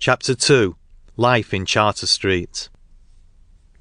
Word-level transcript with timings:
CHAPTER 0.00 0.34
II 0.48 0.76
LIFE 1.18 1.52
IN 1.52 1.66
CHARTER 1.66 2.06
STREET 2.06 2.70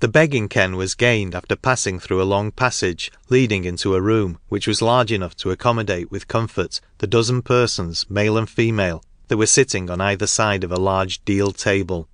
The 0.02 0.10
begging 0.10 0.50
ken 0.50 0.76
was 0.76 0.94
gained 0.94 1.34
after 1.34 1.56
passing 1.56 1.98
through 1.98 2.22
a 2.22 2.28
long 2.28 2.52
passage 2.52 3.10
leading 3.30 3.64
into 3.64 3.96
a 3.96 4.02
room 4.02 4.38
which 4.50 4.68
was 4.68 4.82
large 4.82 5.14
enough 5.14 5.34
to 5.38 5.52
accommodate 5.52 6.12
with 6.12 6.28
comfort 6.28 6.82
the 6.98 7.08
dozen 7.08 7.42
persons, 7.42 8.06
male 8.10 8.38
and 8.38 8.50
female, 8.50 9.02
that 9.30 9.38
were 9.38 9.46
sitting 9.46 9.90
on 9.90 10.02
either 10.02 10.28
side 10.28 10.66
of 10.66 10.74
a 10.74 10.76
large 10.78 11.24
deal 11.24 11.54
table. 11.54 12.10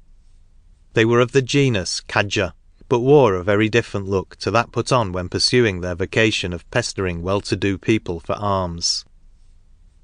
They 0.93 1.03
were 1.03 1.19
of 1.19 1.31
the 1.31 1.41
genus 1.41 1.99
cadger, 2.01 2.53
but 2.87 2.99
wore 2.99 3.33
a 3.33 3.43
very 3.43 3.69
different 3.69 4.07
look 4.07 4.35
to 4.35 4.51
that 4.51 4.71
put 4.71 4.91
on 4.91 5.13
when 5.13 5.29
pursuing 5.29 5.81
their 5.81 5.95
vocation 5.95 6.53
of 6.53 6.69
pestering 6.69 7.23
well 7.23 7.41
to 7.41 7.55
do 7.55 7.79
people 7.79 8.19
for 8.19 8.35
alms. 8.35 9.03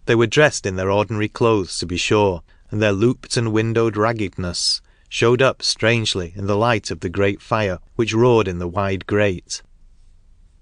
They 0.08 0.16
were 0.16 0.26
dressed 0.26 0.66
in 0.66 0.76
their 0.76 0.90
ordinary 0.90 1.30
clothes, 1.30 1.78
to 1.78 1.86
be 1.86 1.98
sure, 1.98 2.42
and 2.72 2.82
their 2.82 2.94
looped 2.94 3.38
and 3.38 3.54
windowed 3.54 3.96
raggedness 3.98 4.82
showed 5.10 5.42
up 5.42 5.62
strangely 5.62 6.34
in 6.36 6.48
the 6.48 6.56
light 6.56 6.90
of 6.90 7.02
the 7.02 7.10
great 7.10 7.42
fire 7.42 7.80
which 7.96 8.14
roared 8.14 8.48
in 8.48 8.60
the 8.60 8.68
wide 8.68 9.06
grate. 9.06 9.62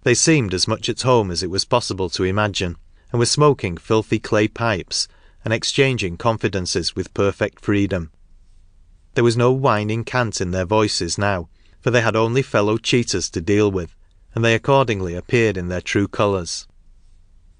They 0.01 0.15
seemed 0.15 0.53
as 0.53 0.67
much 0.67 0.89
at 0.89 1.03
home 1.03 1.29
as 1.29 1.43
it 1.43 1.51
was 1.51 1.65
possible 1.65 2.09
to 2.09 2.23
imagine, 2.23 2.77
and 3.11 3.19
were 3.19 3.27
smoking 3.27 3.77
filthy 3.77 4.17
clay 4.17 4.47
pipes 4.47 5.07
and 5.45 5.53
exchanging 5.53 6.17
confidences 6.17 6.95
with 6.95 7.13
perfect 7.13 7.63
freedom. 7.63 8.11
There 9.13 9.23
was 9.23 9.37
no 9.37 9.51
whining 9.51 10.03
cant 10.03 10.41
in 10.41 10.51
their 10.51 10.65
voices 10.65 11.17
now, 11.17 11.49
for 11.79 11.91
they 11.91 12.01
had 12.01 12.15
only 12.15 12.41
fellow 12.41 12.77
cheaters 12.77 13.29
to 13.31 13.41
deal 13.41 13.71
with, 13.71 13.95
and 14.33 14.43
they 14.43 14.55
accordingly 14.55 15.15
appeared 15.15 15.57
in 15.57 15.67
their 15.67 15.81
true 15.81 16.07
colours. 16.07 16.67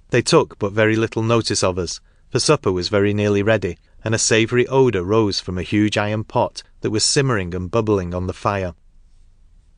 They 0.10 0.22
took 0.22 0.58
but 0.58 0.72
very 0.72 0.96
little 0.96 1.22
notice 1.22 1.64
of 1.64 1.78
us, 1.78 2.02
for 2.30 2.40
supper 2.40 2.72
was 2.72 2.90
very 2.90 3.14
nearly 3.14 3.44
ready, 3.44 3.78
and 4.04 4.16
a 4.16 4.20
savoury 4.20 4.68
odour 4.68 5.04
rose 5.04 5.40
from 5.40 5.58
a 5.58 5.64
huge 5.64 5.98
iron 5.98 6.24
pot 6.24 6.64
that 6.82 6.92
was 6.92 7.04
simmering 7.04 7.54
and 7.54 7.72
bubbling 7.72 8.14
on 8.14 8.28
the 8.28 8.34
fire. 8.34 8.74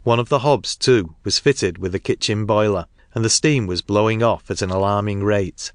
One 0.03 0.19
of 0.19 0.30
the 0.30 0.39
hobs, 0.39 0.75
too, 0.75 1.16
was 1.23 1.39
fitted 1.39 1.78
with 1.78 1.94
a 1.94 2.00
kitchen 2.00 2.45
boiler, 2.45 2.88
and 3.13 3.23
the 3.23 3.30
steam 3.30 3.67
was 3.67 3.81
blowing 3.81 4.23
off 4.23 4.50
at 4.50 4.61
an 4.61 4.69
alarming 4.69 5.23
rate. 5.23 5.72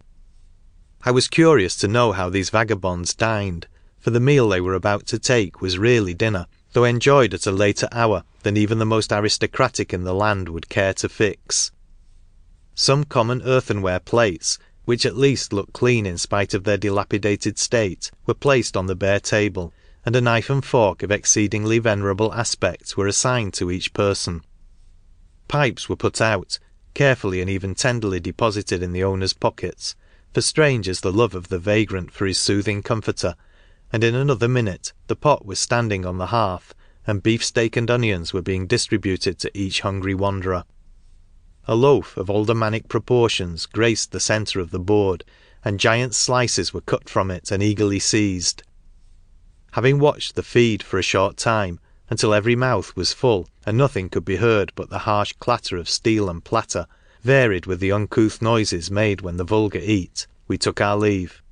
I 1.05 1.11
was 1.11 1.29
curious 1.29 1.77
to 1.77 1.89
know 1.89 2.13
how 2.13 2.29
these 2.29 2.51
vagabonds 2.51 3.15
dined, 3.15 3.69
for 3.99 4.11
the 4.11 4.21
meal 4.21 4.49
they 4.49 4.61
were 4.61 4.75
about 4.75 5.07
to 5.07 5.19
take 5.19 5.61
was 5.61 5.79
really 5.79 6.15
dinner, 6.15 6.47
though 6.73 6.85
enjoyed 6.85 7.35
at 7.35 7.47
a 7.47 7.53
later 7.53 7.89
hour 7.93 8.25
than 8.43 8.57
even 8.57 8.79
the 8.79 8.85
most 8.85 9.13
aristocratic 9.13 9.95
in 9.95 10.05
the 10.05 10.15
land 10.15 10.49
would 10.49 10.69
care 10.69 10.93
to 10.95 11.09
fix. 11.09 11.71
Some 12.75 13.05
common 13.05 13.43
earthenware 13.43 14.01
plates, 14.01 14.59
which 14.87 15.05
at 15.05 15.17
least 15.17 15.53
looked 15.53 15.75
clean 15.75 16.07
in 16.07 16.17
spite 16.17 16.55
of 16.55 16.65
their 16.65 16.79
dilapidated 16.79 17.59
state, 17.59 18.11
were 18.25 18.35
placed 18.35 18.77
on 18.77 18.87
the 18.87 18.95
bare 18.95 19.21
table, 19.21 19.73
and 20.07 20.17
a 20.17 20.21
knife 20.21 20.49
and 20.49 20.65
fork 20.65 21.03
of 21.03 21.11
exceedingly 21.11 21.79
venerable 21.79 22.33
aspect 22.33 22.97
were 22.97 23.09
assigned 23.09 23.53
to 23.53 23.71
each 23.71 23.93
person. 23.93 24.43
Pipes 25.49 25.89
were 25.89 25.97
put 25.97 26.21
out, 26.21 26.59
carefully 26.95 27.41
and 27.41 27.51
even 27.51 27.75
tenderly 27.75 28.21
deposited 28.21 28.83
in 28.83 28.93
the 28.93 29.05
owner's 29.05 29.33
pockets, 29.33 29.95
for 30.33 30.41
strange 30.41 30.89
is 30.89 31.01
the 31.01 31.13
love 31.13 31.35
of 31.35 31.49
the 31.49 31.59
vagrant 31.59 32.13
for 32.13 32.25
his 32.25 32.39
soothing 32.39 32.83
comforter, 32.83 33.35
and 33.93 34.05
in 34.05 34.15
another 34.15 34.49
minute 34.49 34.93
the 35.09 35.17
pot 35.17 35.45
was 35.45 35.59
standing 35.59 36.07
on 36.07 36.19
the 36.19 36.27
hearth, 36.27 36.75
and 37.07 37.23
beefsteak 37.23 37.77
and 37.77 37.91
onions 37.91 38.33
were 38.33 38.43
being 38.43 38.67
distributed 38.67 39.39
to 39.39 39.51
each 39.59 39.81
hungry 39.81 40.15
wanderer. 40.15 40.65
A 41.69 41.75
loaf 41.75 42.17
of 42.17 42.31
aldermanic 42.31 42.89
proportions 42.89 43.67
graced 43.67 44.13
the 44.13 44.21
centre 44.21 44.61
of 44.61 44.71
the 44.71 44.79
board, 44.79 45.25
and 45.65 45.81
giant 45.81 46.15
slices 46.15 46.73
were 46.73 46.81
cut 46.81 47.09
from 47.09 47.31
it 47.31 47.51
and 47.51 47.63
eagerly 47.63 47.99
seized. 47.99 48.63
Having 49.73 49.99
watched 49.99 50.37
the 50.37 50.45
feed 50.45 50.83
for 50.83 50.99
a 50.99 51.03
short 51.03 51.37
time, 51.37 51.81
until 52.09 52.33
every 52.33 52.55
mouth 52.55 52.95
was 52.95 53.13
full 53.13 53.49
and 53.67 53.77
nothing 53.77 54.09
could 54.09 54.25
be 54.25 54.37
heard 54.37 54.71
but 54.77 54.91
the 54.91 55.01
harsh 55.01 55.33
clatter 55.41 55.77
of 55.77 55.89
steel 55.89 56.31
and 56.31 56.45
platter, 56.45 56.87
varied 57.23 57.67
with 57.67 57.81
the 57.81 57.91
uncouth 57.91 58.41
noises 58.41 58.91
made 58.91 59.21
when 59.21 59.37
the 59.37 59.45
vulgar 59.45 59.81
eat, 59.83 60.29
we 60.47 60.57
took 60.57 60.81
our 60.81 60.97
leave. 60.97 61.43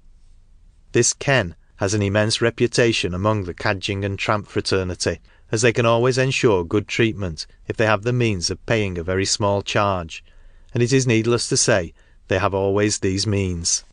This 0.93 1.13
Ken 1.13 1.57
has 1.79 1.93
an 1.93 2.03
immense 2.03 2.41
reputation 2.41 3.15
among 3.15 3.45
the 3.45 3.55
cadging 3.55 4.05
and 4.05 4.17
tramp 4.17 4.47
fraternity, 4.47 5.19
as 5.53 5.63
they 5.63 5.73
can 5.73 5.87
always 5.87 6.19
ensure 6.19 6.65
good 6.65 6.89
treatment 6.89 7.47
if 7.69 7.77
they 7.77 7.87
have 7.87 8.03
the 8.03 8.13
means 8.13 8.51
of 8.51 8.67
paying 8.67 8.97
a 8.97 9.05
very 9.05 9.25
small 9.25 9.63
charge, 9.63 10.25
and 10.73 10.83
it 10.83 10.93
is 10.93 11.07
needless 11.07 11.49
to 11.49 11.57
say 11.57 11.93
they 12.29 12.39
have 12.39 12.55
always 12.55 12.99
these 12.99 13.27
means. 13.27 13.85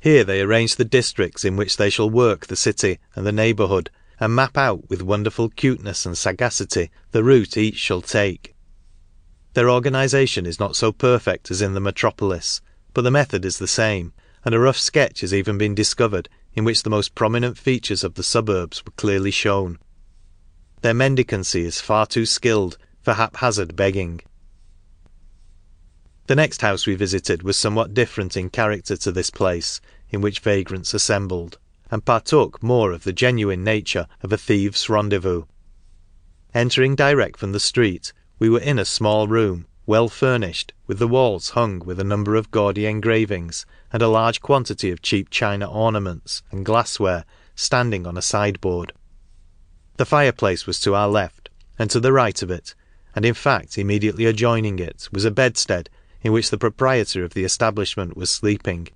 Here 0.00 0.24
they 0.24 0.40
arrange 0.40 0.76
the 0.76 0.84
districts 0.84 1.44
in 1.44 1.56
which 1.56 1.76
they 1.76 1.88
shall 1.88 2.10
work 2.10 2.46
the 2.46 2.56
city 2.56 2.98
and 3.14 3.24
the 3.24 3.32
neighbourhood, 3.32 3.90
and 4.20 4.34
map 4.34 4.56
out 4.58 4.88
with 4.88 5.02
wonderful 5.02 5.48
cuteness 5.48 6.04
and 6.04 6.18
sagacity 6.18 6.90
the 7.12 7.24
route 7.24 7.56
each 7.56 7.76
shall 7.76 8.02
take. 8.02 8.54
Their 9.54 9.70
organisation 9.70 10.46
is 10.46 10.60
not 10.60 10.76
so 10.76 10.92
perfect 10.92 11.50
as 11.50 11.62
in 11.62 11.74
the 11.74 11.80
metropolis, 11.80 12.60
but 12.94 13.02
the 13.02 13.10
method 13.10 13.44
is 13.44 13.58
the 13.58 13.68
same, 13.68 14.12
and 14.44 14.54
a 14.54 14.58
rough 14.58 14.78
sketch 14.78 15.20
has 15.20 15.32
even 15.32 15.58
been 15.58 15.74
discovered 15.74 16.28
in 16.54 16.64
which 16.64 16.82
the 16.82 16.90
most 16.90 17.14
prominent 17.14 17.56
features 17.58 18.04
of 18.04 18.14
the 18.14 18.22
suburbs 18.22 18.84
were 18.84 18.92
clearly 18.92 19.30
shown. 19.30 19.78
Their 20.82 20.94
mendicancy 20.94 21.64
is 21.64 21.80
far 21.80 22.06
too 22.06 22.26
skilled 22.26 22.76
for 23.00 23.14
haphazard 23.14 23.76
begging. 23.76 24.20
The 26.26 26.34
next 26.34 26.60
house 26.60 26.88
we 26.88 26.96
visited 26.96 27.44
was 27.44 27.56
somewhat 27.56 27.94
different 27.94 28.36
in 28.36 28.50
character 28.50 28.96
to 28.96 29.12
this 29.12 29.30
place 29.30 29.80
in 30.10 30.20
which 30.20 30.40
vagrants 30.40 30.92
assembled, 30.92 31.58
and 31.90 32.04
partook 32.04 32.62
more 32.64 32.90
of 32.90 33.04
the 33.04 33.12
genuine 33.12 33.62
nature 33.62 34.08
of 34.22 34.32
a 34.32 34.36
thieves' 34.36 34.88
rendezvous. 34.88 35.44
Entering 36.52 36.96
direct 36.96 37.38
from 37.38 37.52
the 37.52 37.60
street, 37.60 38.12
we 38.40 38.48
were 38.48 38.60
in 38.60 38.80
a 38.80 38.84
small 38.84 39.28
room, 39.28 39.66
well 39.86 40.08
furnished, 40.08 40.72
with 40.88 40.98
the 40.98 41.06
walls 41.06 41.50
hung 41.50 41.78
with 41.78 42.00
a 42.00 42.04
number 42.04 42.34
of 42.34 42.50
gaudy 42.50 42.86
engravings, 42.86 43.66
and 43.92 44.02
a 44.02 44.08
large 44.08 44.40
quantity 44.40 44.90
of 44.90 45.00
cheap 45.00 45.30
china 45.30 45.70
ornaments 45.70 46.42
and 46.50 46.66
glassware 46.66 47.24
standing 47.54 48.04
on 48.04 48.16
a 48.16 48.22
sideboard. 48.22 48.92
The 49.96 50.06
fireplace 50.06 50.66
was 50.66 50.80
to 50.80 50.94
our 50.94 51.08
left, 51.08 51.50
and 51.78 51.90
to 51.90 52.00
the 52.00 52.12
right 52.12 52.42
of 52.42 52.50
it, 52.50 52.74
and 53.14 53.24
in 53.24 53.34
fact 53.34 53.76
immediately 53.76 54.24
adjoining 54.24 54.78
it 54.78 55.08
was 55.12 55.24
a 55.24 55.30
bedstead 55.30 55.90
in 56.22 56.32
which 56.32 56.50
the 56.50 56.58
proprietor 56.58 57.24
of 57.24 57.34
the 57.34 57.44
establishment 57.44 58.16
was 58.16 58.30
sleeping. 58.30 58.88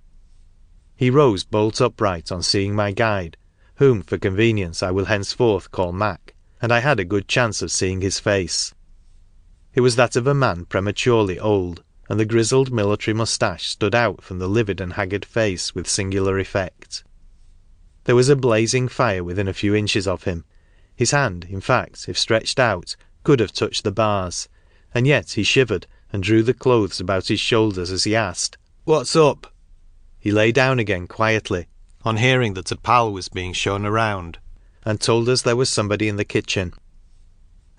He 0.95 1.11
rose 1.11 1.45
bolt 1.45 1.81
upright 1.81 2.33
on 2.33 2.43
seeing 2.43 2.75
my 2.75 2.93
guide, 2.93 3.37
whom 3.75 4.03
for 4.03 4.17
convenience 4.17 4.83
I 4.83 4.91
will 4.91 5.05
henceforth 5.05 5.71
call 5.71 5.93
Mac, 5.93 6.35
and 6.63 6.73
I 6.73 6.81
had 6.81 6.99
a 6.99 7.05
good 7.05 7.29
chance 7.29 7.61
of 7.61 7.71
seeing 7.71 8.01
his 8.01 8.19
face. 8.19 8.75
It 9.75 9.83
was 9.83 9.97
that 9.97 10.17
of 10.17 10.27
a 10.27 10.33
man 10.35 10.65
prematurely 10.65 11.39
old, 11.39 11.83
and 12.09 12.19
the 12.19 12.25
grizzled 12.25 12.73
military 12.73 13.15
moustache 13.15 13.69
stood 13.69 13.95
out 13.95 14.23
from 14.23 14.39
the 14.39 14.49
livid 14.49 14.81
and 14.81 14.95
haggard 14.95 15.27
face 15.27 15.75
with 15.75 15.87
singular 15.87 16.39
effect. 16.39 17.05
There 18.05 18.17
was 18.17 18.31
a 18.31 18.37
blazing 18.37 18.89
fire 18.89 19.23
within 19.23 19.49
a 19.49 19.53
few 19.53 19.75
inches 19.75 20.09
of 20.09 20.25
him. 20.25 20.45
His 20.97 21.11
hand, 21.11 21.47
in 21.51 21.61
fact, 21.61 22.09
if 22.09 22.19
stretched 22.19 22.59
out, 22.59 22.97
could 23.23 23.39
have 23.41 23.53
touched 23.53 23.85
the 23.85 23.93
bars, 23.93 24.49
and 24.95 25.07
yet 25.07 25.33
he 25.33 25.43
shivered 25.43 25.87
and 26.11 26.23
drew 26.23 26.43
the 26.43 26.55
clothes 26.55 27.01
about 27.01 27.29
his 27.29 27.39
shoulders 27.39 27.91
as 27.91 28.05
he 28.05 28.17
asked, 28.17 28.57
What's 28.85 29.15
up? 29.15 29.53
He 30.19 30.31
lay 30.31 30.53
down 30.53 30.79
again 30.79 31.07
quietly, 31.07 31.67
on 32.03 32.17
hearing 32.17 32.55
that 32.55 32.73
a 32.73 32.77
pal 32.77 33.13
was 33.13 33.29
being 33.29 33.53
shown 33.53 33.85
around, 33.85 34.39
and 34.85 34.99
told 35.01 35.29
us 35.29 35.43
there 35.43 35.55
was 35.55 35.69
somebody 35.69 36.09
in 36.09 36.17
the 36.17 36.25
kitchen. 36.25 36.73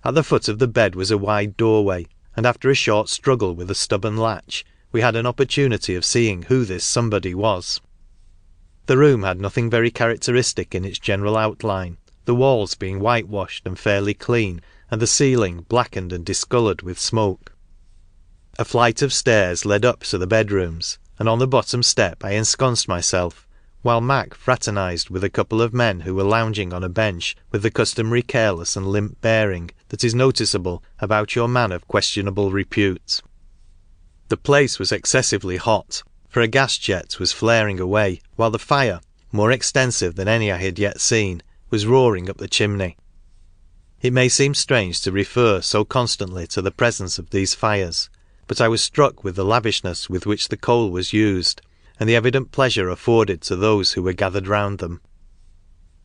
At 0.04 0.14
the 0.14 0.24
foot 0.24 0.48
of 0.48 0.60
the 0.60 0.68
bed 0.68 0.94
was 0.94 1.10
a 1.10 1.18
wide 1.18 1.58
doorway, 1.58 2.06
and 2.36 2.46
after 2.46 2.70
a 2.70 2.76
short 2.76 3.10
struggle 3.10 3.56
with 3.56 3.72
a 3.72 3.76
stubborn 3.76 4.18
latch, 4.18 4.64
we 4.92 5.02
had 5.02 5.16
an 5.16 5.26
opportunity 5.26 5.96
of 5.96 6.06
seeing 6.06 6.44
who 6.44 6.66
this 6.66 6.86
somebody 6.86 7.34
was. 7.34 7.82
The 8.86 8.98
room 8.98 9.24
had 9.24 9.42
nothing 9.42 9.70
very 9.70 9.90
characteristic 9.90 10.76
in 10.76 10.86
its 10.86 11.00
general 11.00 11.36
outline, 11.36 11.98
the 12.28 12.36
walls 12.36 12.76
being 12.76 13.00
whitewashed 13.00 13.66
and 13.66 13.80
fairly 13.80 14.14
clean, 14.14 14.60
and 14.92 15.02
the 15.02 15.08
ceiling 15.08 15.66
blackened 15.70 16.12
and 16.12 16.26
discoloured 16.26 16.82
with 16.82 17.00
smoke. 17.00 17.54
A 18.60 18.66
flight 18.66 19.02
of 19.02 19.14
stairs 19.14 19.66
led 19.66 19.86
up 19.86 20.02
to 20.02 20.18
the 20.18 20.28
bedrooms, 20.28 21.00
and 21.18 21.30
on 21.30 21.40
the 21.40 21.48
bottom 21.48 21.82
step 21.82 22.26
I 22.26 22.32
ensconced 22.32 22.86
myself, 22.86 23.48
while 23.82 24.02
Mac 24.02 24.34
fraternised 24.34 25.10
with 25.10 25.24
a 25.24 25.30
couple 25.30 25.62
of 25.62 25.74
men 25.74 26.02
who 26.02 26.14
were 26.14 26.26
lounging 26.26 26.74
on 26.74 26.84
a 26.84 26.90
bench 26.90 27.34
with 27.54 27.64
the 27.64 27.72
customary 27.72 28.22
careless 28.22 28.76
and 28.76 28.88
limp 28.88 29.22
bearing 29.22 29.72
that 29.88 30.04
is 30.04 30.14
noticeable 30.14 30.84
about 31.00 31.34
your 31.34 31.48
man 31.48 31.72
of 31.72 31.88
questionable 31.88 32.52
repute. 32.52 33.22
The 34.28 34.36
place 34.36 34.80
was 34.80 34.92
excessively 34.92 35.56
hot, 35.56 36.04
for 36.28 36.42
a 36.42 36.48
gas 36.50 36.78
jet 36.78 37.20
was 37.20 37.32
flaring 37.32 37.80
away, 37.80 38.20
while 38.36 38.52
the 38.52 38.60
fire, 38.60 39.00
more 39.32 39.54
extensive 39.54 40.16
than 40.16 40.28
any 40.28 40.52
I 40.52 40.58
had 40.58 40.78
yet 40.78 41.00
seen, 41.00 41.42
was 41.70 41.86
roaring 41.86 42.30
up 42.30 42.38
the 42.38 42.48
chimney. 42.48 42.98
It 44.02 44.14
may 44.14 44.30
seem 44.30 44.54
strange 44.54 45.02
to 45.02 45.12
refer 45.12 45.62
so 45.62 45.84
constantly 45.84 46.48
to 46.48 46.62
the 46.62 46.72
presence 46.72 47.18
of 47.18 47.32
these 47.32 47.56
fires, 47.56 48.10
but 48.48 48.62
I 48.62 48.68
was 48.68 48.82
struck 48.82 49.24
with 49.24 49.36
the 49.36 49.44
lavishness 49.44 50.10
with 50.10 50.26
which 50.26 50.50
the 50.50 50.58
coal 50.58 50.92
was 50.92 51.14
used, 51.14 51.62
and 52.00 52.08
the 52.08 52.16
evident 52.16 52.52
pleasure 52.52 52.90
afforded 52.90 53.42
to 53.42 53.56
those 53.56 53.94
who 53.94 54.04
were 54.04 54.14
gathered 54.14 54.48
round 54.48 54.80
them. 54.80 55.02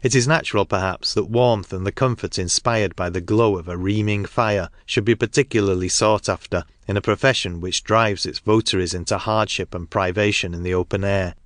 It 0.02 0.16
is 0.16 0.26
natural, 0.26 0.64
perhaps, 0.64 1.14
that 1.14 1.30
warmth 1.30 1.72
and 1.72 1.86
the 1.86 1.92
comfort 1.92 2.36
inspired 2.36 2.96
by 2.96 3.08
the 3.08 3.20
glow 3.20 3.56
of 3.56 3.68
a 3.68 3.76
reaming 3.76 4.24
fire 4.24 4.68
should 4.84 5.04
be 5.04 5.14
particularly 5.14 5.88
sought 5.88 6.28
after 6.28 6.64
in 6.88 6.96
a 6.96 7.00
profession 7.00 7.60
which 7.60 7.84
drives 7.84 8.26
its 8.26 8.40
votaries 8.40 8.94
into 8.94 9.16
hardship 9.16 9.74
and 9.74 9.90
privation 9.90 10.54
in 10.54 10.64
the 10.64 10.74
open 10.74 11.04
air. 11.04 11.36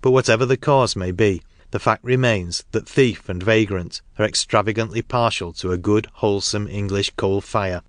But 0.00 0.10
whatever 0.10 0.44
the 0.44 0.56
cause 0.56 0.96
may 0.96 1.12
be, 1.12 1.42
the 1.70 1.78
fact 1.78 2.04
remains 2.04 2.64
that 2.72 2.88
thief 2.88 3.28
and 3.28 3.42
vagrant 3.42 4.02
are 4.18 4.24
extravagantly 4.24 5.02
partial 5.02 5.52
to 5.52 5.72
a 5.72 5.78
good, 5.78 6.06
wholesome 6.14 6.66
English 6.68 7.10
coal 7.16 7.40
fire. 7.40 7.82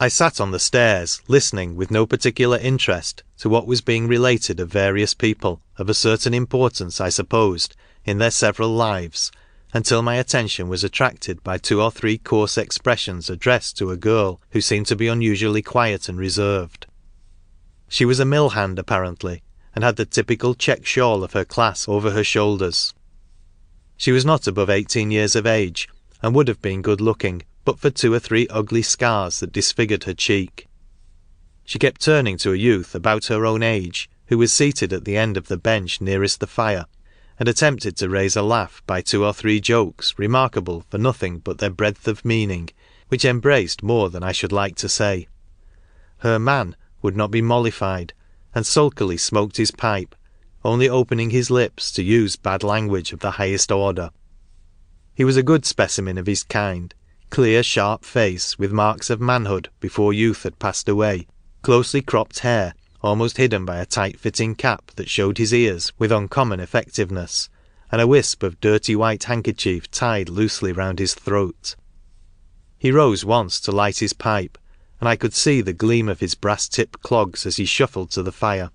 I 0.00 0.08
sat 0.08 0.40
on 0.40 0.50
the 0.50 0.58
stairs, 0.58 1.22
listening 1.28 1.76
with 1.76 1.92
no 1.92 2.06
particular 2.06 2.58
interest 2.58 3.22
to 3.38 3.48
what 3.48 3.68
was 3.68 3.80
being 3.80 4.08
related 4.08 4.58
of 4.58 4.68
various 4.68 5.14
people, 5.14 5.60
of 5.78 5.88
a 5.88 5.94
certain 5.94 6.34
importance, 6.34 7.00
I 7.00 7.08
supposed, 7.08 7.76
in 8.04 8.18
their 8.18 8.32
several 8.32 8.70
lives, 8.70 9.30
until 9.72 10.02
my 10.02 10.16
attention 10.16 10.68
was 10.68 10.82
attracted 10.82 11.42
by 11.44 11.56
two 11.56 11.80
or 11.80 11.90
three 11.90 12.18
coarse 12.18 12.58
expressions 12.58 13.30
addressed 13.30 13.78
to 13.78 13.90
a 13.90 13.96
girl 13.96 14.40
who 14.50 14.60
seemed 14.60 14.86
to 14.86 14.96
be 14.96 15.06
unusually 15.06 15.62
quiet 15.62 16.08
and 16.08 16.18
reserved. 16.18 16.86
She 17.88 18.04
was 18.04 18.18
a 18.18 18.24
mill 18.24 18.50
hand 18.50 18.78
apparently, 18.78 19.42
and 19.74 19.84
had 19.84 19.96
the 19.96 20.04
typical 20.04 20.54
check 20.54 20.84
shawl 20.84 21.24
of 21.24 21.32
her 21.32 21.44
class 21.44 21.88
over 21.88 22.10
her 22.10 22.24
shoulders. 22.24 22.94
She 23.96 24.12
was 24.12 24.24
not 24.24 24.46
above 24.46 24.68
eighteen 24.68 25.10
years 25.10 25.36
of 25.36 25.46
age, 25.46 25.88
and 26.22 26.34
would 26.34 26.48
have 26.48 26.60
been 26.60 26.82
good 26.82 27.00
looking, 27.00 27.42
but 27.64 27.78
for 27.78 27.90
two 27.90 28.12
or 28.12 28.18
three 28.18 28.48
ugly 28.48 28.82
scars 28.82 29.40
that 29.40 29.52
disfigured 29.52 30.04
her 30.04 30.14
cheek. 30.14 30.68
She 31.64 31.78
kept 31.78 32.00
turning 32.00 32.36
to 32.38 32.52
a 32.52 32.56
youth 32.56 32.94
about 32.94 33.26
her 33.26 33.46
own 33.46 33.62
age, 33.62 34.10
who 34.26 34.38
was 34.38 34.52
seated 34.52 34.92
at 34.92 35.04
the 35.04 35.16
end 35.16 35.36
of 35.36 35.48
the 35.48 35.56
bench 35.56 36.00
nearest 36.00 36.40
the 36.40 36.46
fire, 36.46 36.86
and 37.38 37.48
attempted 37.48 37.96
to 37.96 38.08
raise 38.08 38.36
a 38.36 38.42
laugh 38.42 38.82
by 38.86 39.00
two 39.00 39.24
or 39.24 39.32
three 39.32 39.60
jokes 39.60 40.18
remarkable 40.18 40.84
for 40.90 40.98
nothing 40.98 41.38
but 41.38 41.58
their 41.58 41.70
breadth 41.70 42.08
of 42.08 42.24
meaning, 42.24 42.68
which 43.08 43.24
embraced 43.24 43.82
more 43.82 44.10
than 44.10 44.22
I 44.22 44.32
should 44.32 44.52
like 44.52 44.74
to 44.76 44.88
say. 44.88 45.28
Her 46.18 46.38
man 46.38 46.76
would 47.02 47.16
not 47.16 47.30
be 47.30 47.42
mollified, 47.42 48.12
and 48.54 48.66
sulkily 48.66 49.16
smoked 49.16 49.56
his 49.56 49.70
pipe, 49.70 50.14
only 50.64 50.88
opening 50.88 51.30
his 51.30 51.50
lips 51.50 51.90
to 51.92 52.02
use 52.02 52.36
bad 52.36 52.62
language 52.62 53.12
of 53.12 53.20
the 53.20 53.32
highest 53.32 53.72
order. 53.72 54.10
He 55.14 55.24
was 55.24 55.36
a 55.36 55.42
good 55.42 55.64
specimen 55.64 56.18
of 56.18 56.26
his 56.26 56.42
kind, 56.42 56.94
clear, 57.30 57.62
sharp 57.62 58.04
face, 58.04 58.58
with 58.58 58.72
marks 58.72 59.10
of 59.10 59.20
manhood 59.20 59.70
before 59.80 60.12
youth 60.12 60.42
had 60.42 60.58
passed 60.58 60.88
away, 60.88 61.26
closely 61.62 62.02
cropped 62.02 62.40
hair, 62.40 62.74
almost 63.02 63.36
hidden 63.36 63.64
by 63.64 63.78
a 63.78 63.86
tight 63.86 64.20
fitting 64.20 64.54
cap 64.54 64.90
that 64.96 65.08
showed 65.08 65.38
his 65.38 65.52
ears 65.52 65.92
with 65.98 66.12
uncommon 66.12 66.60
effectiveness, 66.60 67.48
and 67.90 68.00
a 68.00 68.06
wisp 68.06 68.42
of 68.42 68.60
dirty 68.60 68.94
white 68.94 69.24
handkerchief 69.24 69.90
tied 69.90 70.28
loosely 70.28 70.72
round 70.72 70.98
his 70.98 71.14
throat. 71.14 71.74
He 72.78 72.90
rose 72.90 73.24
once 73.24 73.60
to 73.60 73.72
light 73.72 73.98
his 73.98 74.12
pipe, 74.12 74.56
and 75.02 75.08
I 75.08 75.16
could 75.16 75.34
see 75.34 75.60
the 75.60 75.72
gleam 75.72 76.08
of 76.08 76.20
his 76.20 76.36
brass 76.36 76.68
tipped 76.68 77.02
clogs 77.02 77.44
as 77.44 77.56
he 77.56 77.64
shuffled 77.64 78.12
to 78.12 78.22
the 78.22 78.30
fire. 78.30 78.70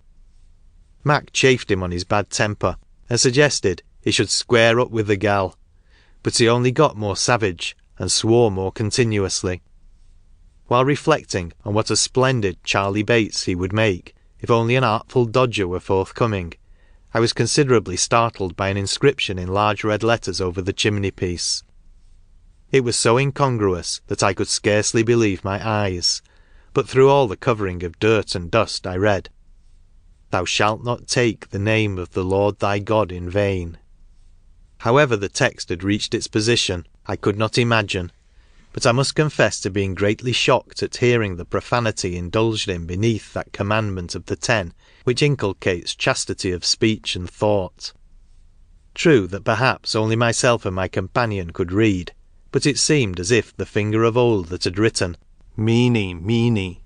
Mac 1.02 1.32
chaffed 1.32 1.72
him 1.72 1.82
on 1.82 1.92
his 1.92 2.04
bad 2.04 2.30
temper, 2.30 2.76
and 3.10 3.18
suggested 3.18 3.82
he 4.02 4.12
should 4.12 4.30
square 4.30 4.78
up 4.78 4.92
with 4.92 5.08
the 5.08 5.16
gal, 5.16 5.56
but 6.24 6.36
he 6.36 6.50
only 6.50 6.70
got 6.70 6.98
more 6.98 7.16
savage, 7.16 7.78
and 7.98 8.12
swore 8.12 8.52
more 8.52 8.74
continuously. 8.74 9.62
While 10.66 10.84
reflecting 10.84 11.54
on 11.64 11.74
what 11.74 11.90
a 11.90 11.96
splendid 11.96 12.62
Charley 12.62 13.04
Bates 13.04 13.44
he 13.46 13.56
would 13.56 13.72
make, 13.72 14.14
if 14.42 14.52
only 14.52 14.76
an 14.76 14.84
artful 14.84 15.28
dodger 15.28 15.66
were 15.66 15.80
forthcoming, 15.80 16.56
I 17.14 17.22
was 17.22 17.32
considerably 17.32 17.96
startled 17.96 18.58
by 18.58 18.68
an 18.68 18.76
inscription 18.76 19.40
in 19.40 19.48
large 19.48 19.86
red 19.86 20.04
letters 20.04 20.42
over 20.42 20.62
the 20.62 20.74
chimney 20.74 21.12
piece. 21.12 21.64
It 22.70 22.84
was 22.84 22.98
so 22.98 23.18
incongruous 23.18 24.02
that 24.08 24.22
I 24.22 24.34
could 24.34 24.50
scarcely 24.50 25.02
believe 25.02 25.44
my 25.44 25.66
eyes, 25.66 26.22
but 26.74 26.88
through 26.88 27.10
all 27.10 27.28
the 27.28 27.38
covering 27.38 27.82
of 27.84 27.98
dirt 27.98 28.36
and 28.36 28.52
dust 28.52 28.86
I 28.86 28.98
read, 28.98 29.30
Thou 30.32 30.44
shalt 30.44 30.84
not 30.84 31.08
take 31.08 31.50
the 31.50 31.60
name 31.60 31.98
of 31.98 32.12
the 32.12 32.26
Lord 32.26 32.60
thy 32.60 32.80
God 32.80 33.10
in 33.10 33.30
vain. 33.30 33.78
However 34.80 35.16
the 35.16 35.30
text 35.30 35.70
had 35.70 35.82
reached 35.82 36.14
its 36.14 36.28
position, 36.28 36.86
I 37.06 37.16
could 37.16 37.38
not 37.38 37.58
imagine, 37.58 38.12
but 38.74 38.86
I 38.86 38.92
must 38.92 39.16
confess 39.16 39.62
to 39.62 39.70
being 39.70 39.96
greatly 39.96 40.34
shocked 40.34 40.84
at 40.84 40.98
hearing 40.98 41.38
the 41.38 41.46
profanity 41.46 42.18
indulged 42.18 42.68
in 42.68 42.86
beneath 42.86 43.32
that 43.34 43.54
commandment 43.54 44.14
of 44.14 44.26
the 44.26 44.36
Ten 44.36 44.74
which 45.06 45.24
inculcates 45.24 45.96
chastity 45.96 46.52
of 46.52 46.66
speech 46.66 47.16
and 47.16 47.30
thought. 47.30 47.94
True 48.94 49.26
that 49.28 49.46
perhaps 49.46 49.96
only 49.96 50.18
myself 50.18 50.66
and 50.66 50.76
my 50.76 50.90
companion 50.90 51.52
could 51.52 51.72
read, 51.72 52.12
but 52.58 52.66
it 52.66 52.80
seemed 52.80 53.20
as 53.20 53.30
if 53.30 53.56
the 53.56 53.68
finger 53.68 54.04
of 54.04 54.18
old 54.18 54.48
that 54.48 54.64
had 54.64 54.80
written 54.80 55.16
Mene, 55.56 56.26
Mene, 56.26 56.78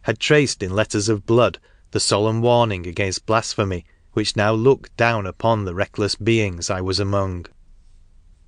had 0.00 0.18
traced 0.18 0.64
in 0.64 0.74
letters 0.74 1.08
of 1.08 1.24
blood 1.24 1.60
the 1.92 2.00
solemn 2.00 2.42
warning 2.42 2.88
against 2.88 3.24
blasphemy 3.24 3.84
which 4.14 4.34
now 4.34 4.52
looked 4.52 4.96
down 4.96 5.24
upon 5.24 5.64
the 5.64 5.76
reckless 5.76 6.16
beings 6.16 6.70
I 6.70 6.80
was 6.80 6.98
among. 6.98 7.46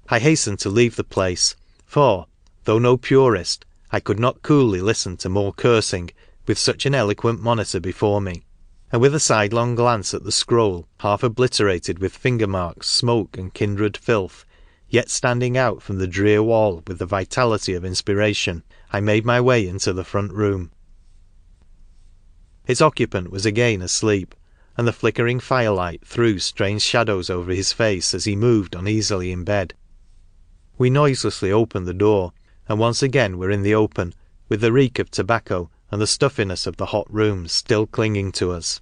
I 0.09 0.19
hastened 0.19 0.59
to 0.59 0.69
leave 0.69 0.97
the 0.97 1.05
place, 1.05 1.55
for, 1.87 2.26
though 2.65 2.81
no 2.81 2.97
purist, 2.97 3.65
I 3.93 4.00
could 4.00 4.19
not 4.19 4.43
coolly 4.43 4.81
listen 4.81 5.17
to 5.19 5.29
more 5.29 5.53
cursing 5.53 6.11
with 6.49 6.59
such 6.59 6.87
an 6.87 6.93
eloquent 6.93 7.41
monitor 7.41 7.79
before 7.79 8.21
me, 8.21 8.47
and 8.91 9.00
with 9.00 9.15
a 9.15 9.21
sidelong 9.21 9.76
glance 9.76 10.12
at 10.12 10.25
the 10.25 10.32
scroll, 10.32 10.88
half 10.99 11.23
obliterated 11.23 12.00
with 12.00 12.17
finger 12.17 12.49
marks, 12.49 12.88
smoke, 12.88 13.38
and 13.38 13.55
kindred 13.55 13.97
filth, 13.97 14.44
yet 14.88 15.10
standing 15.10 15.56
out 15.56 15.82
from 15.82 15.98
the 15.98 16.06
drear 16.06 16.42
wall 16.42 16.82
with 16.86 16.98
the 16.98 17.06
vitality 17.06 17.75
of 17.75 17.84
inspiration, 17.84 18.62
I 18.92 19.00
made 19.00 19.25
my 19.25 19.40
way 19.40 19.66
into 19.66 19.92
the 19.92 20.04
front 20.04 20.32
room. 20.32 20.70
Its 22.66 22.81
occupant 22.81 23.31
was 23.31 23.44
again 23.44 23.82
asleep, 23.82 24.34
and 24.76 24.86
the 24.86 24.92
flickering 24.92 25.40
firelight 25.40 26.06
threw 26.06 26.38
strange 26.38 26.82
shadows 26.82 27.28
over 27.28 27.52
his 27.52 27.72
face 27.72 28.14
as 28.14 28.25
he 28.25 28.34
moved 28.34 28.75
uneasily 28.75 29.31
in 29.31 29.44
bed. 29.44 29.75
We 30.78 30.90
noiselessly 30.90 31.52
opened 31.52 31.87
the 31.87 31.94
door, 31.94 32.32
and 32.69 32.78
once 32.78 33.02
again 33.02 33.38
were 33.38 33.50
in 33.50 33.62
the 33.62 33.75
open, 33.75 34.14
with 34.48 34.60
the 34.60 34.72
reek 34.72 34.98
of 34.98 35.10
tobacco 35.10 35.70
and 35.90 36.00
the 36.00 36.06
stuffiness 36.06 36.66
of 36.66 36.76
the 36.76 36.87
hot 36.87 37.06
rooms 37.12 37.52
still 37.52 37.87
clinging 37.87 38.32
to 38.32 38.50
us. 38.50 38.80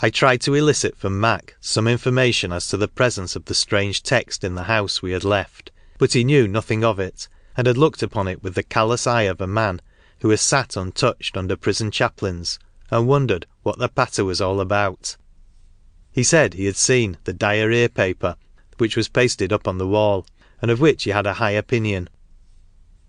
I 0.00 0.10
tried 0.10 0.40
to 0.42 0.54
elicit 0.54 0.96
from 0.96 1.20
Mac 1.20 1.56
some 1.60 1.86
information 1.86 2.52
as 2.52 2.66
to 2.68 2.76
the 2.76 2.88
presence 2.88 3.36
of 3.36 3.44
the 3.44 3.54
strange 3.54 4.02
text 4.02 4.42
in 4.42 4.54
the 4.54 4.64
house 4.64 5.02
we 5.02 5.12
had 5.12 5.24
left, 5.24 5.70
but 5.98 6.12
he 6.12 6.24
knew 6.24 6.48
nothing 6.48 6.82
of 6.82 6.98
it, 6.98 7.28
and 7.56 7.66
had 7.66 7.76
looked 7.76 8.02
upon 8.02 8.26
it 8.28 8.42
with 8.42 8.54
the 8.54 8.62
callous 8.62 9.06
eye 9.06 9.22
of 9.22 9.40
a 9.40 9.46
man 9.46 9.80
who 10.20 10.30
has 10.30 10.40
sat 10.40 10.76
untouched 10.76 11.36
under 11.36 11.56
prison 11.56 11.90
chaplains 11.90 12.58
and 12.90 13.06
wondered 13.06 13.46
what 13.62 13.78
the 13.78 13.88
patter 13.88 14.24
was 14.24 14.40
all 14.40 14.60
about. 14.60 15.16
He 16.12 16.22
said 16.22 16.54
he 16.54 16.66
had 16.66 16.76
seen 16.76 17.18
the 17.24 17.32
diarrhoea 17.32 17.88
paper 17.88 18.36
which 18.78 18.96
was 18.96 19.08
pasted 19.08 19.52
up 19.52 19.68
on 19.68 19.78
the 19.78 19.86
wall, 19.86 20.26
and 20.60 20.70
of 20.70 20.80
which 20.80 21.04
he 21.04 21.10
had 21.10 21.26
a 21.26 21.34
high 21.34 21.52
opinion. 21.52 22.08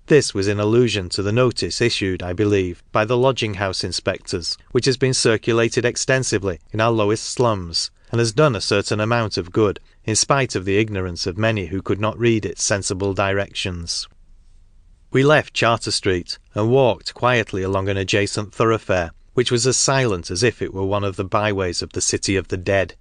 This 0.07 0.33
was 0.33 0.50
in 0.50 0.60
allusion 0.60 1.07
to 1.10 1.24
the 1.24 1.31
notice 1.31 1.79
issued, 1.79 2.22
I 2.22 2.33
believe, 2.33 2.83
by 2.91 3.05
the 3.05 3.17
lodging 3.17 3.53
house 3.53 3.86
inspectors, 3.86 4.57
which 4.72 4.86
has 4.86 4.98
been 4.98 5.13
circulated 5.13 5.86
extensively 5.86 6.60
in 6.72 6.81
our 6.81 6.91
lowest 6.91 7.24
slums, 7.24 7.89
and 8.12 8.19
has 8.19 8.33
done 8.33 8.55
a 8.55 8.62
certain 8.62 9.00
amount 9.00 9.38
of 9.38 9.53
good, 9.53 9.79
in 10.03 10.15
spite 10.17 10.55
of 10.55 10.65
the 10.65 10.77
ignorance 10.77 11.25
of 11.25 11.38
many 11.38 11.67
who 11.67 11.81
could 11.81 12.01
not 12.01 12.19
read 12.19 12.45
its 12.45 12.63
sensible 12.63 13.13
directions. 13.13 14.07
We 15.12 15.24
left 15.24 15.53
Charter 15.53 15.91
Street 15.91 16.38
and 16.53 16.69
walked 16.69 17.13
quietly 17.13 17.63
along 17.63 17.88
an 17.88 17.98
adjacent 17.98 18.53
thoroughfare, 18.53 19.12
which 19.36 19.51
was 19.51 19.65
as 19.65 19.77
silent 19.77 20.29
as 20.29 20.43
if 20.43 20.62
it 20.62 20.74
were 20.74 20.86
one 20.86 21.05
of 21.05 21.15
the 21.15 21.24
byways 21.24 21.81
of 21.81 21.93
the 21.93 22.01
City 22.01 22.36
of 22.36 22.50
the 22.50 22.57
Dead. 22.57 22.95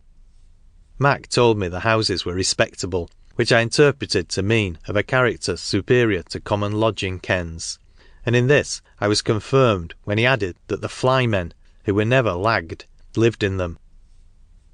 Mac 0.99 1.29
told 1.29 1.59
me 1.59 1.67
the 1.67 1.81
houses 1.81 2.25
were 2.25 2.35
respectable, 2.35 3.11
which 3.37 3.53
I 3.53 3.61
interpreted 3.61 4.29
to 4.29 4.43
mean 4.43 4.79
of 4.87 4.97
a 4.97 5.03
character 5.03 5.57
superior 5.57 6.23
to 6.25 6.41
common 6.41 6.73
lodging 6.73 7.19
kens, 7.19 7.79
and 8.27 8.37
in 8.37 8.47
this 8.47 8.83
I 9.01 9.09
was 9.09 9.23
confirmed 9.23 9.95
when 10.05 10.19
he 10.19 10.27
added 10.27 10.57
that 10.67 10.81
the 10.81 10.89
flymen, 10.89 11.53
who 11.85 11.95
were 11.95 12.05
never 12.05 12.33
lagged, 12.33 12.85
lived 13.17 13.43
in 13.43 13.57
them. 13.57 13.79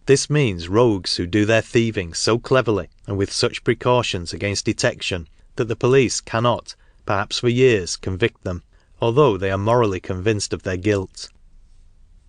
This 0.07 0.29
means 0.29 0.69
rogues 0.69 1.17
who 1.17 1.27
do 1.27 1.45
their 1.45 1.63
thieving 1.63 2.15
so 2.15 2.39
cleverly 2.39 2.89
and 3.07 3.17
with 3.17 3.33
such 3.33 3.63
precautions 3.63 4.33
against 4.33 4.65
detection 4.65 5.29
that 5.57 5.67
the 5.67 5.77
police 5.77 6.21
cannot, 6.21 6.75
perhaps 7.05 7.39
for 7.39 7.49
years, 7.49 7.97
convict 7.97 8.43
them, 8.43 8.63
although 9.01 9.37
they 9.37 9.51
are 9.51 9.59
morally 9.59 10.01
convinced 10.01 10.53
of 10.53 10.63
their 10.63 10.77
guilt. 10.77 11.29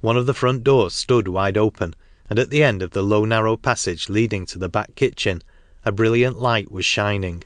One 0.02 0.18
of 0.18 0.26
the 0.26 0.34
front 0.34 0.64
doors 0.64 0.94
stood 0.94 1.28
wide 1.28 1.58
open, 1.58 1.96
and 2.30 2.38
at 2.38 2.50
the 2.50 2.64
end 2.64 2.82
of 2.82 2.92
the 2.92 3.02
low 3.02 3.26
narrow 3.26 3.58
passage 3.58 4.10
leading 4.10 4.46
to 4.48 4.60
the 4.60 4.70
back 4.70 4.96
kitchen 4.96 5.42
a 5.86 5.92
brilliant 5.92 6.40
light 6.40 6.72
was 6.72 6.86
shining. 6.86 7.44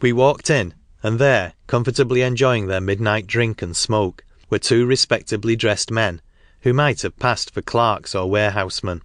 We 0.00 0.12
walked 0.12 0.50
in, 0.50 0.74
and 1.02 1.18
there, 1.18 1.54
comfortably 1.66 2.22
enjoying 2.22 2.66
their 2.66 2.80
midnight 2.80 3.26
drink 3.26 3.62
and 3.62 3.76
smoke, 3.76 4.24
were 4.50 4.58
two 4.58 4.86
respectably 4.86 5.56
dressed 5.56 5.90
men, 5.90 6.20
who 6.62 6.72
might 6.72 7.02
have 7.02 7.18
passed 7.18 7.52
for 7.52 7.62
clerks 7.62 8.14
or 8.14 8.30
warehousemen. 8.30 9.02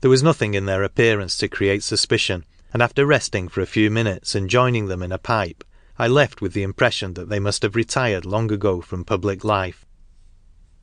There 0.00 0.10
was 0.10 0.22
nothing 0.22 0.54
in 0.54 0.66
their 0.66 0.82
appearance 0.82 1.36
to 1.38 1.48
create 1.48 1.82
suspicion, 1.82 2.44
and 2.72 2.82
after 2.82 3.06
resting 3.06 3.48
for 3.48 3.60
a 3.60 3.66
few 3.66 3.90
minutes 3.90 4.34
and 4.34 4.50
joining 4.50 4.86
them 4.86 5.02
in 5.02 5.12
a 5.12 5.18
pipe, 5.18 5.62
I 5.98 6.08
left 6.08 6.40
with 6.40 6.54
the 6.54 6.62
impression 6.62 7.14
that 7.14 7.28
they 7.28 7.38
must 7.38 7.62
have 7.62 7.76
retired 7.76 8.24
long 8.24 8.50
ago 8.50 8.80
from 8.80 9.04
public 9.04 9.44
life. 9.44 9.86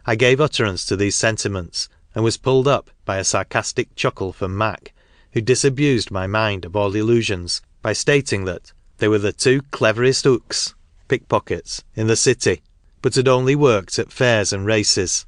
I 0.06 0.16
gave 0.16 0.40
utterance 0.40 0.86
to 0.86 0.96
these 0.96 1.16
sentiments, 1.16 1.90
and 2.16 2.24
was 2.24 2.38
pulled 2.38 2.68
up 2.68 2.90
by 3.06 3.18
a 3.18 3.24
sarcastic 3.24 3.96
chuckle 3.96 4.32
from 4.32 4.58
Mac, 4.58 4.94
who 5.34 5.42
disabused 5.42 6.10
my 6.10 6.26
mind 6.26 6.66
of 6.66 6.76
all 6.76 6.96
illusions 6.96 7.62
by 7.84 7.94
stating 7.94 8.46
that 8.46 8.74
they 8.98 9.08
were 9.08 9.20
the 9.20 9.32
two 9.32 9.62
cleverest 9.70 10.24
hooks 10.24 10.74
(pickpockets) 11.08 11.84
in 11.96 12.08
the 12.08 12.16
city, 12.16 12.64
but 13.04 13.14
had 13.14 13.28
only 13.28 13.56
worked 13.56 14.00
at 14.00 14.12
fairs 14.12 14.52
and 14.52 14.66
races. 14.66 15.28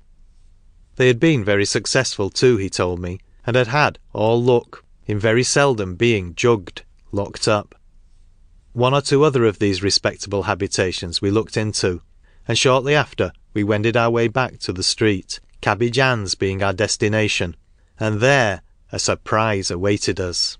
They 0.96 1.06
had 1.06 1.20
been 1.20 1.46
very 1.46 1.66
successful 1.66 2.32
too, 2.32 2.58
he 2.58 2.68
told 2.68 3.00
me, 3.00 3.20
and 3.46 3.56
had 3.56 3.68
had" 3.68 4.00
all 4.12 4.42
luck" 4.42 4.84
in 5.06 5.20
very 5.20 5.44
seldom 5.44 5.94
being" 5.94 6.34
jugged" 6.36 6.82
(locked 7.12 7.48
up). 7.48 7.76
One 8.74 8.96
or 8.96 9.02
two 9.02 9.24
other 9.24 9.46
of 9.46 9.60
these 9.60 9.84
respectable 9.84 10.44
habitations 10.44 11.22
we 11.22 11.30
looked 11.30 11.56
into, 11.58 12.02
and 12.48 12.58
shortly 12.58 12.96
after 12.96 13.34
we 13.54 13.64
wended 13.64 13.96
our 13.96 14.10
way 14.10 14.28
back 14.28 14.58
to 14.62 14.74
the 14.74 14.82
street, 14.82 15.40
Cabbage 15.62 16.00
Ann's 16.00 16.34
being 16.34 16.64
our 16.64 16.74
destination, 16.74 17.56
and 18.00 18.20
there 18.20 18.64
a 18.92 19.00
surprise 19.00 19.72
awaited 19.72 20.20
us. 20.20 20.58